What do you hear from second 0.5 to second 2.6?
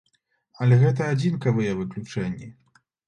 Але гэта адзінкавыя выключэнні.